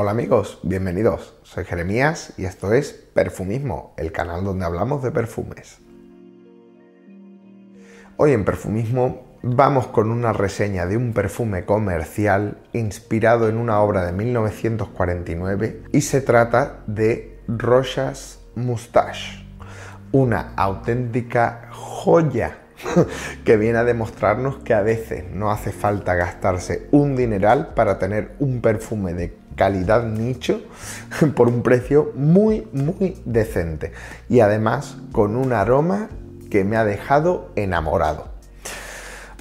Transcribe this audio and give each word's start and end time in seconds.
Hola 0.00 0.12
amigos, 0.12 0.60
bienvenidos. 0.62 1.34
Soy 1.42 1.64
Jeremías 1.64 2.32
y 2.36 2.44
esto 2.44 2.72
es 2.72 2.92
Perfumismo, 2.92 3.94
el 3.96 4.12
canal 4.12 4.44
donde 4.44 4.64
hablamos 4.64 5.02
de 5.02 5.10
perfumes. 5.10 5.78
Hoy 8.16 8.30
en 8.30 8.44
Perfumismo 8.44 9.24
vamos 9.42 9.88
con 9.88 10.12
una 10.12 10.32
reseña 10.32 10.86
de 10.86 10.96
un 10.96 11.12
perfume 11.12 11.64
comercial 11.64 12.58
inspirado 12.72 13.48
en 13.48 13.56
una 13.56 13.80
obra 13.80 14.06
de 14.06 14.12
1949 14.12 15.82
y 15.92 16.00
se 16.02 16.20
trata 16.20 16.84
de 16.86 17.40
Rochas 17.48 18.38
Moustache, 18.54 19.44
una 20.12 20.52
auténtica 20.54 21.70
joya 21.72 22.58
que 23.44 23.56
viene 23.56 23.78
a 23.78 23.84
demostrarnos 23.84 24.58
que 24.58 24.74
a 24.74 24.82
veces 24.82 25.24
no 25.32 25.50
hace 25.50 25.72
falta 25.72 26.14
gastarse 26.14 26.86
un 26.92 27.16
dineral 27.16 27.74
para 27.74 27.98
tener 27.98 28.36
un 28.38 28.60
perfume 28.60 29.12
de 29.14 29.47
calidad 29.58 30.04
nicho 30.04 30.62
por 31.34 31.48
un 31.48 31.62
precio 31.62 32.12
muy, 32.14 32.66
muy 32.72 33.20
decente. 33.26 33.92
Y 34.30 34.40
además 34.40 34.96
con 35.12 35.36
un 35.36 35.52
aroma 35.52 36.08
que 36.50 36.64
me 36.64 36.78
ha 36.78 36.84
dejado 36.86 37.50
enamorado. 37.56 38.28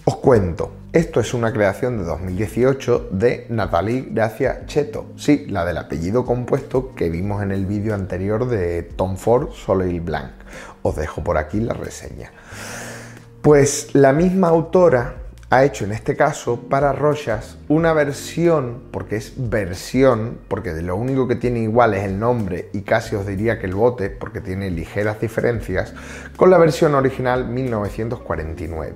Os 0.03 0.17
cuento, 0.17 0.71
esto 0.93 1.19
es 1.19 1.33
una 1.33 1.53
creación 1.53 1.97
de 1.97 2.05
2018 2.05 3.09
de 3.11 3.45
Natalie 3.49 4.07
Gracia 4.09 4.65
Cheto, 4.65 5.07
sí, 5.17 5.45
la 5.49 5.65
del 5.65 5.77
apellido 5.77 6.25
compuesto 6.25 6.95
que 6.95 7.09
vimos 7.09 7.43
en 7.43 7.51
el 7.51 7.65
vídeo 7.65 7.93
anterior 7.93 8.47
de 8.47 8.83
Tom 8.83 9.17
Ford 9.17 9.51
Soleil 9.51 10.01
Blanc. 10.01 10.31
Os 10.81 10.95
dejo 10.95 11.23
por 11.23 11.37
aquí 11.37 11.59
la 11.59 11.73
reseña. 11.73 12.31
Pues 13.41 13.93
la 13.95 14.13
misma 14.13 14.47
autora 14.47 15.26
ha 15.49 15.63
hecho 15.63 15.85
en 15.85 15.93
este 15.93 16.17
caso 16.17 16.61
para 16.69 16.91
Rochas 16.91 17.57
una 17.69 17.93
versión, 17.93 18.83
porque 18.91 19.15
es 19.15 19.33
versión, 19.37 20.39
porque 20.47 20.73
de 20.73 20.81
lo 20.81 20.97
único 20.97 21.27
que 21.27 21.35
tiene 21.35 21.59
igual 21.59 21.93
es 21.93 22.03
el 22.03 22.19
nombre 22.19 22.69
y 22.73 22.81
casi 22.81 23.15
os 23.15 23.25
diría 23.25 23.57
que 23.57 23.67
el 23.67 23.75
bote, 23.75 24.09
porque 24.09 24.41
tiene 24.41 24.69
ligeras 24.69 25.21
diferencias, 25.21 25.93
con 26.35 26.49
la 26.49 26.57
versión 26.57 26.95
original 26.95 27.47
1949, 27.47 28.93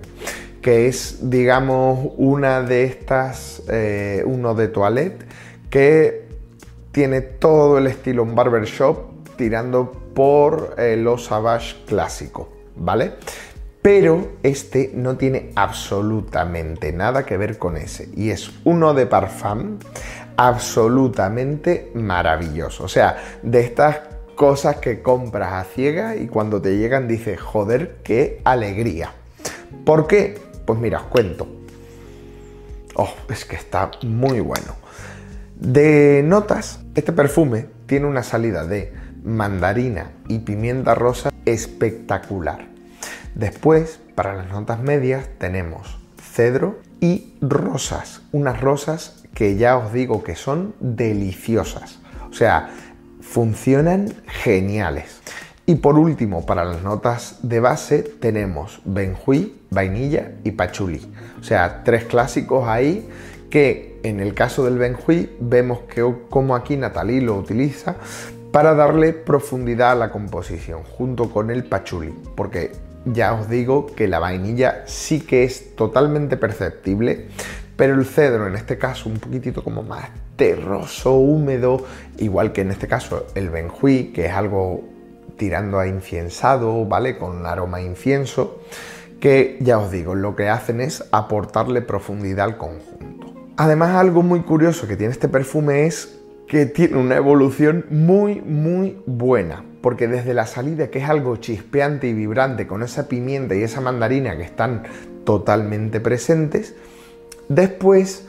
que 0.61 0.87
es, 0.87 1.29
digamos, 1.29 2.11
una 2.17 2.61
de 2.61 2.83
estas, 2.83 3.63
eh, 3.69 4.23
uno 4.25 4.53
de 4.53 4.67
toilette, 4.67 5.25
que 5.69 6.27
tiene 6.91 7.21
todo 7.21 7.77
el 7.77 7.87
estilo 7.87 8.23
en 8.23 8.35
barbershop 8.35 9.11
tirando 9.37 9.91
por 10.13 10.75
eh, 10.77 10.97
los 10.97 11.25
Savage 11.25 11.77
clásico, 11.87 12.49
¿vale? 12.75 13.13
Pero 13.81 14.33
este 14.43 14.91
no 14.93 15.17
tiene 15.17 15.51
absolutamente 15.55 16.93
nada 16.93 17.25
que 17.25 17.37
ver 17.37 17.57
con 17.57 17.77
ese 17.77 18.09
y 18.15 18.29
es 18.29 18.51
uno 18.63 18.93
de 18.93 19.07
parfum 19.07 19.79
absolutamente 20.37 21.91
maravilloso. 21.93 22.83
O 22.83 22.87
sea, 22.87 23.17
de 23.41 23.61
estas 23.61 24.01
cosas 24.35 24.77
que 24.77 25.01
compras 25.01 25.53
a 25.53 25.63
ciega 25.63 26.15
y 26.15 26.27
cuando 26.27 26.61
te 26.61 26.77
llegan 26.77 27.07
dices, 27.07 27.39
joder, 27.39 27.97
qué 28.03 28.41
alegría. 28.43 29.11
¿Por 29.85 30.07
qué? 30.07 30.39
Pues 30.65 30.79
mira, 30.79 30.99
os 30.99 31.03
cuento. 31.05 31.47
Oh, 32.95 33.09
es 33.29 33.45
que 33.45 33.55
está 33.55 33.91
muy 34.03 34.39
bueno. 34.39 34.75
De 35.55 36.23
notas, 36.25 36.79
este 36.95 37.13
perfume 37.13 37.67
tiene 37.85 38.07
una 38.07 38.23
salida 38.23 38.65
de 38.65 38.93
mandarina 39.23 40.11
y 40.27 40.39
pimienta 40.39 40.95
rosa 40.95 41.31
espectacular. 41.45 42.67
Después, 43.35 43.99
para 44.15 44.33
las 44.33 44.49
notas 44.49 44.79
medias, 44.79 45.27
tenemos 45.37 45.99
cedro 46.21 46.79
y 46.99 47.33
rosas. 47.41 48.21
Unas 48.31 48.61
rosas 48.61 49.23
que 49.33 49.55
ya 49.55 49.77
os 49.77 49.93
digo 49.93 50.23
que 50.23 50.35
son 50.35 50.75
deliciosas. 50.79 51.99
O 52.29 52.33
sea, 52.33 52.69
funcionan 53.21 54.13
geniales. 54.27 55.21
Y 55.65 55.75
por 55.75 55.97
último, 55.97 56.45
para 56.45 56.65
las 56.65 56.83
notas 56.83 57.39
de 57.43 57.59
base 57.59 57.99
tenemos 57.99 58.81
benjuí, 58.83 59.61
vainilla 59.69 60.33
y 60.43 60.51
pachuli. 60.51 61.01
O 61.39 61.43
sea, 61.43 61.83
tres 61.83 62.05
clásicos 62.05 62.67
ahí 62.67 63.07
que 63.49 63.99
en 64.03 64.19
el 64.19 64.33
caso 64.33 64.65
del 64.65 64.77
benjuí 64.77 65.35
vemos 65.39 65.81
que 65.81 66.03
como 66.29 66.55
aquí 66.55 66.77
Natalie 66.77 67.21
lo 67.21 67.37
utiliza 67.37 67.95
para 68.51 68.73
darle 68.73 69.13
profundidad 69.13 69.91
a 69.91 69.95
la 69.95 70.11
composición 70.11 70.83
junto 70.83 71.29
con 71.29 71.51
el 71.51 71.63
pachuli, 71.63 72.13
porque 72.35 72.71
ya 73.05 73.33
os 73.33 73.49
digo 73.49 73.87
que 73.87 74.07
la 74.07 74.19
vainilla 74.19 74.83
sí 74.85 75.21
que 75.21 75.43
es 75.43 75.75
totalmente 75.75 76.37
perceptible, 76.37 77.27
pero 77.75 77.95
el 77.95 78.05
cedro 78.05 78.47
en 78.47 78.55
este 78.55 78.77
caso 78.77 79.09
un 79.09 79.19
poquitito 79.19 79.63
como 79.63 79.83
más 79.83 80.09
terroso, 80.35 81.15
húmedo, 81.15 81.85
igual 82.17 82.51
que 82.51 82.61
en 82.61 82.71
este 82.71 82.87
caso 82.87 83.27
el 83.35 83.49
benjuí, 83.49 84.11
que 84.13 84.27
es 84.27 84.33
algo 84.33 84.83
tirando 85.37 85.79
a 85.79 85.87
inciensado, 85.87 86.85
¿vale? 86.85 87.17
Con 87.17 87.45
aroma 87.45 87.81
incienso, 87.81 88.61
que 89.19 89.57
ya 89.61 89.77
os 89.79 89.91
digo, 89.91 90.15
lo 90.15 90.35
que 90.35 90.49
hacen 90.49 90.81
es 90.81 91.03
aportarle 91.11 91.81
profundidad 91.81 92.45
al 92.45 92.57
conjunto. 92.57 93.33
Además, 93.57 93.95
algo 93.95 94.23
muy 94.23 94.41
curioso 94.41 94.87
que 94.87 94.95
tiene 94.95 95.11
este 95.11 95.27
perfume 95.27 95.85
es 95.85 96.17
que 96.47 96.65
tiene 96.65 96.97
una 96.97 97.15
evolución 97.15 97.85
muy, 97.89 98.41
muy 98.41 99.01
buena 99.05 99.63
porque 99.81 100.07
desde 100.07 100.33
la 100.33 100.45
salida, 100.45 100.89
que 100.89 100.99
es 100.99 101.09
algo 101.09 101.37
chispeante 101.37 102.07
y 102.07 102.13
vibrante, 102.13 102.67
con 102.67 102.83
esa 102.83 103.07
pimienta 103.07 103.55
y 103.55 103.63
esa 103.63 103.81
mandarina 103.81 104.37
que 104.37 104.43
están 104.43 104.83
totalmente 105.25 105.99
presentes, 105.99 106.75
después 107.49 108.27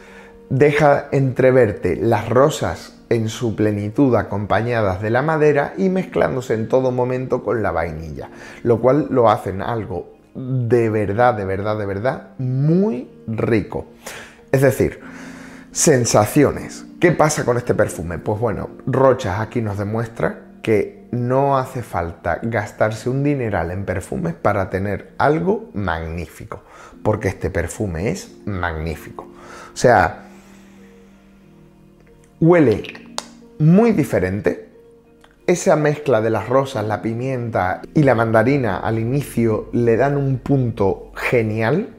deja 0.50 1.08
entreverte 1.12 1.96
las 1.96 2.28
rosas 2.28 2.98
en 3.08 3.28
su 3.28 3.54
plenitud 3.54 4.14
acompañadas 4.16 5.02
de 5.02 5.10
la 5.10 5.22
madera 5.22 5.74
y 5.76 5.88
mezclándose 5.88 6.54
en 6.54 6.68
todo 6.68 6.90
momento 6.90 7.42
con 7.42 7.62
la 7.62 7.70
vainilla, 7.70 8.30
lo 8.62 8.80
cual 8.80 9.08
lo 9.10 9.30
hacen 9.30 9.60
algo 9.60 10.12
de 10.34 10.88
verdad, 10.88 11.34
de 11.34 11.44
verdad, 11.44 11.78
de 11.78 11.86
verdad 11.86 12.30
muy 12.38 13.10
rico. 13.26 13.86
Es 14.50 14.62
decir, 14.62 15.00
sensaciones. 15.70 16.86
¿Qué 17.00 17.12
pasa 17.12 17.44
con 17.44 17.56
este 17.56 17.74
perfume? 17.74 18.18
Pues 18.18 18.40
bueno, 18.40 18.70
Rochas 18.86 19.40
aquí 19.40 19.60
nos 19.60 19.78
demuestra 19.78 20.52
que 20.62 21.01
no 21.12 21.58
hace 21.58 21.82
falta 21.82 22.40
gastarse 22.42 23.10
un 23.10 23.22
dineral 23.22 23.70
en 23.70 23.84
perfumes 23.84 24.34
para 24.34 24.70
tener 24.70 25.12
algo 25.18 25.70
magnífico, 25.74 26.62
porque 27.04 27.28
este 27.28 27.50
perfume 27.50 28.10
es 28.10 28.32
magnífico. 28.46 29.24
O 29.72 29.76
sea, 29.76 30.24
huele 32.40 33.14
muy 33.58 33.92
diferente. 33.92 34.70
Esa 35.46 35.76
mezcla 35.76 36.22
de 36.22 36.30
las 36.30 36.48
rosas, 36.48 36.86
la 36.86 37.02
pimienta 37.02 37.82
y 37.94 38.04
la 38.04 38.14
mandarina 38.14 38.78
al 38.78 38.98
inicio 38.98 39.68
le 39.72 39.96
dan 39.96 40.16
un 40.16 40.38
punto 40.38 41.12
genial. 41.14 41.90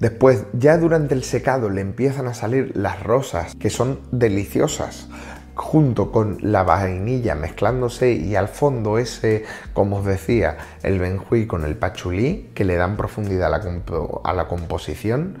Después, 0.00 0.44
ya 0.54 0.78
durante 0.78 1.14
el 1.14 1.24
secado 1.24 1.68
le 1.68 1.82
empiezan 1.82 2.26
a 2.26 2.34
salir 2.34 2.72
las 2.74 3.02
rosas, 3.02 3.54
que 3.56 3.70
son 3.70 4.00
deliciosas 4.12 5.08
junto 5.56 6.12
con 6.12 6.36
la 6.42 6.62
vainilla 6.62 7.34
mezclándose 7.34 8.12
y 8.12 8.36
al 8.36 8.48
fondo 8.48 8.98
ese, 8.98 9.44
como 9.72 9.98
os 9.98 10.04
decía, 10.04 10.58
el 10.82 10.98
benjuí 10.98 11.46
con 11.46 11.64
el 11.64 11.76
pachulí 11.76 12.50
que 12.54 12.64
le 12.64 12.76
dan 12.76 12.96
profundidad 12.96 13.52
a 13.52 14.32
la, 14.34 14.48
composición. 14.48 15.38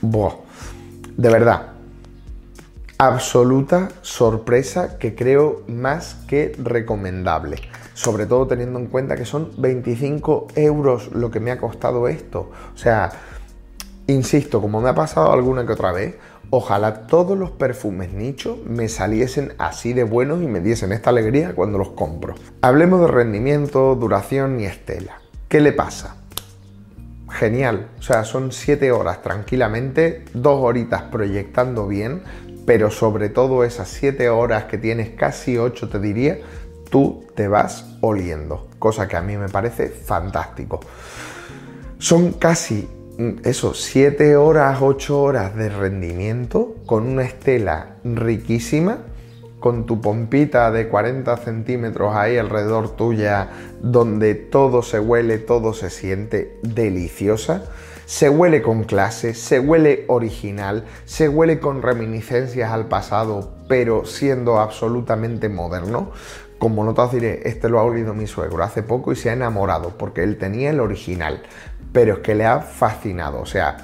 De 0.00 1.28
verdad, 1.28 1.72
absoluta 2.96 3.90
sorpresa 4.00 4.98
que 4.98 5.14
creo 5.14 5.62
más 5.68 6.14
que 6.26 6.56
recomendable. 6.58 7.58
Sobre 7.92 8.24
todo 8.24 8.46
teniendo 8.46 8.78
en 8.78 8.86
cuenta 8.86 9.14
que 9.14 9.26
son 9.26 9.50
25 9.58 10.48
euros 10.54 11.12
lo 11.12 11.30
que 11.30 11.38
me 11.38 11.50
ha 11.50 11.58
costado 11.58 12.08
esto. 12.08 12.50
O 12.74 12.78
sea, 12.78 13.10
insisto, 14.06 14.62
como 14.62 14.80
me 14.80 14.88
ha 14.88 14.94
pasado 14.94 15.32
alguna 15.32 15.66
que 15.66 15.72
otra 15.72 15.92
vez, 15.92 16.14
Ojalá 16.52 17.06
todos 17.06 17.38
los 17.38 17.52
perfumes 17.52 18.12
nicho 18.12 18.58
me 18.66 18.88
saliesen 18.88 19.52
así 19.58 19.92
de 19.92 20.02
buenos 20.02 20.42
y 20.42 20.48
me 20.48 20.60
diesen 20.60 20.90
esta 20.90 21.10
alegría 21.10 21.54
cuando 21.54 21.78
los 21.78 21.90
compro. 21.90 22.34
Hablemos 22.60 23.00
de 23.02 23.06
rendimiento, 23.06 23.94
duración 23.94 24.58
y 24.58 24.64
estela. 24.64 25.20
¿Qué 25.48 25.60
le 25.60 25.72
pasa? 25.72 26.16
Genial, 27.30 27.90
o 28.00 28.02
sea, 28.02 28.24
son 28.24 28.50
7 28.50 28.90
horas 28.90 29.22
tranquilamente, 29.22 30.24
2 30.34 30.60
horitas 30.60 31.02
proyectando 31.02 31.86
bien, 31.86 32.24
pero 32.66 32.90
sobre 32.90 33.28
todo 33.28 33.62
esas 33.62 33.88
7 33.88 34.28
horas 34.30 34.64
que 34.64 34.76
tienes, 34.76 35.10
casi 35.10 35.56
8 35.56 35.88
te 35.88 36.00
diría, 36.00 36.38
tú 36.90 37.24
te 37.36 37.46
vas 37.46 37.96
oliendo, 38.00 38.66
cosa 38.80 39.06
que 39.06 39.16
a 39.16 39.22
mí 39.22 39.36
me 39.36 39.48
parece 39.48 39.88
fantástico. 39.88 40.80
Son 41.98 42.32
casi 42.32 42.88
eso, 43.44 43.74
7 43.74 44.36
horas, 44.36 44.78
8 44.80 45.20
horas 45.20 45.54
de 45.56 45.68
rendimiento 45.68 46.76
con 46.86 47.06
una 47.06 47.22
estela 47.22 47.96
riquísima, 48.04 48.98
con 49.58 49.84
tu 49.84 50.00
pompita 50.00 50.70
de 50.70 50.88
40 50.88 51.36
centímetros 51.36 52.14
ahí 52.14 52.38
alrededor 52.38 52.96
tuya, 52.96 53.50
donde 53.82 54.34
todo 54.34 54.82
se 54.82 54.98
huele, 54.98 55.38
todo 55.38 55.74
se 55.74 55.90
siente 55.90 56.58
deliciosa, 56.62 57.64
Se 58.06 58.28
huele 58.28 58.60
con 58.60 58.82
clase, 58.82 59.34
se 59.34 59.60
huele 59.60 60.04
original, 60.08 60.84
se 61.04 61.28
huele 61.28 61.60
con 61.60 61.80
reminiscencias 61.80 62.72
al 62.72 62.88
pasado, 62.88 63.52
pero 63.68 64.04
siendo 64.04 64.58
absolutamente 64.58 65.48
moderno. 65.48 66.10
Como 66.58 66.82
no 66.84 66.92
te 66.92 67.06
diré, 67.14 67.42
este 67.44 67.68
lo 67.68 67.78
ha 67.78 67.84
olido 67.84 68.12
mi 68.12 68.26
suegro 68.26 68.64
hace 68.64 68.82
poco 68.82 69.12
y 69.12 69.16
se 69.16 69.30
ha 69.30 69.34
enamorado 69.34 69.96
porque 69.96 70.24
él 70.24 70.38
tenía 70.38 70.70
el 70.70 70.80
original, 70.80 71.42
pero 71.92 72.14
es 72.14 72.18
que 72.20 72.34
le 72.34 72.44
ha 72.44 72.60
fascinado, 72.60 73.40
o 73.40 73.46
sea, 73.46 73.76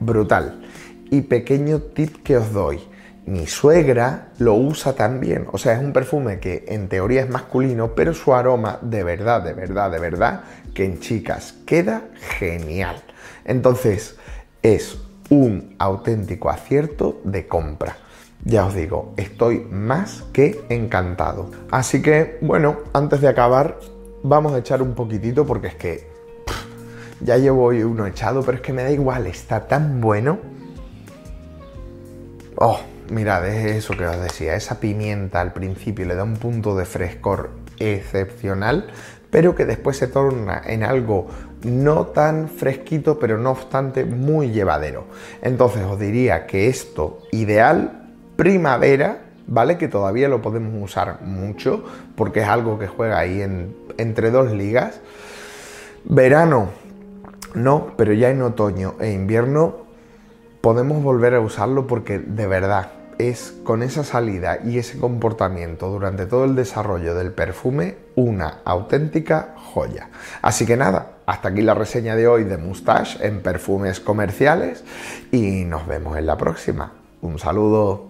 brutal. 0.00 0.62
Y 1.10 1.22
pequeño 1.22 1.80
tip 1.80 2.22
que 2.22 2.36
os 2.36 2.52
doy, 2.52 2.80
mi 3.26 3.46
suegra 3.46 4.28
lo 4.38 4.54
usa 4.54 4.94
también, 4.94 5.46
o 5.50 5.58
sea, 5.58 5.74
es 5.74 5.80
un 5.80 5.92
perfume 5.92 6.40
que 6.40 6.64
en 6.68 6.88
teoría 6.88 7.22
es 7.22 7.30
masculino, 7.30 7.94
pero 7.94 8.12
su 8.12 8.34
aroma 8.34 8.78
de 8.82 9.02
verdad, 9.02 9.42
de 9.42 9.54
verdad, 9.54 9.90
de 9.90 9.98
verdad, 9.98 10.44
que 10.74 10.84
en 10.84 11.00
chicas 11.00 11.54
queda 11.64 12.08
genial. 12.38 13.02
Entonces, 13.44 14.16
es 14.62 14.98
un 15.30 15.74
auténtico 15.78 16.50
acierto 16.50 17.20
de 17.24 17.46
compra. 17.46 17.96
Ya 18.44 18.66
os 18.66 18.74
digo, 18.74 19.14
estoy 19.16 19.60
más 19.70 20.22
que 20.34 20.62
encantado. 20.68 21.50
Así 21.70 22.02
que, 22.02 22.38
bueno, 22.42 22.76
antes 22.92 23.22
de 23.22 23.28
acabar, 23.28 23.78
vamos 24.22 24.52
a 24.52 24.58
echar 24.58 24.82
un 24.82 24.94
poquitito 24.94 25.46
porque 25.46 25.68
es 25.68 25.74
que 25.76 26.13
ya 27.24 27.38
llevo 27.38 27.68
uno 27.68 28.06
echado, 28.06 28.42
pero 28.42 28.58
es 28.58 28.62
que 28.62 28.72
me 28.72 28.82
da 28.82 28.90
igual, 28.90 29.26
está 29.26 29.66
tan 29.66 30.00
bueno. 30.00 30.38
Oh, 32.56 32.78
mirad, 33.10 33.48
es 33.48 33.76
eso 33.76 33.96
que 33.96 34.06
os 34.06 34.20
decía, 34.20 34.54
esa 34.54 34.78
pimienta 34.78 35.40
al 35.40 35.52
principio 35.52 36.04
le 36.06 36.14
da 36.14 36.22
un 36.22 36.36
punto 36.36 36.76
de 36.76 36.84
frescor 36.84 37.50
excepcional, 37.78 38.86
pero 39.30 39.54
que 39.56 39.64
después 39.64 39.96
se 39.96 40.06
torna 40.06 40.62
en 40.64 40.84
algo 40.84 41.28
no 41.64 42.08
tan 42.08 42.48
fresquito, 42.48 43.18
pero 43.18 43.38
no 43.38 43.52
obstante 43.52 44.04
muy 44.04 44.50
llevadero. 44.50 45.06
Entonces 45.42 45.82
os 45.82 45.98
diría 45.98 46.46
que 46.46 46.68
esto 46.68 47.20
ideal 47.32 48.10
primavera, 48.36 49.22
¿vale? 49.46 49.78
Que 49.78 49.88
todavía 49.88 50.28
lo 50.28 50.42
podemos 50.42 50.74
usar 50.82 51.22
mucho 51.22 51.84
porque 52.16 52.40
es 52.40 52.48
algo 52.48 52.78
que 52.78 52.86
juega 52.86 53.18
ahí 53.18 53.42
entre 53.96 54.30
dos 54.30 54.52
ligas. 54.52 55.00
Verano, 56.04 56.68
no, 57.54 57.92
pero 57.96 58.12
ya 58.12 58.30
en 58.30 58.42
otoño 58.42 58.94
e 59.00 59.12
invierno 59.12 59.84
podemos 60.60 61.02
volver 61.02 61.34
a 61.34 61.40
usarlo 61.40 61.86
porque 61.86 62.18
de 62.18 62.46
verdad 62.46 62.92
es 63.18 63.54
con 63.64 63.82
esa 63.82 64.02
salida 64.02 64.58
y 64.64 64.78
ese 64.78 64.98
comportamiento 64.98 65.88
durante 65.88 66.26
todo 66.26 66.44
el 66.44 66.56
desarrollo 66.56 67.14
del 67.14 67.32
perfume 67.32 67.96
una 68.16 68.60
auténtica 68.64 69.54
joya. 69.56 70.08
Así 70.42 70.66
que 70.66 70.76
nada, 70.76 71.12
hasta 71.26 71.48
aquí 71.48 71.62
la 71.62 71.74
reseña 71.74 72.16
de 72.16 72.26
hoy 72.26 72.44
de 72.44 72.58
Mustache 72.58 73.24
en 73.26 73.40
perfumes 73.40 74.00
comerciales 74.00 74.84
y 75.30 75.64
nos 75.64 75.86
vemos 75.86 76.16
en 76.18 76.26
la 76.26 76.36
próxima. 76.36 76.92
Un 77.20 77.38
saludo. 77.38 78.08